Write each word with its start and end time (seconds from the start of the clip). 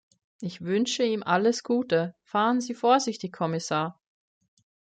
Ich 0.39 0.61
wünsche 0.61 1.03
ihm 1.03 1.21
alles 1.21 1.61
Gute– 1.63 2.15
fahren 2.23 2.59
Sie 2.59 2.73
vorsichtig, 2.73 3.31
Kommissar! 3.31 4.01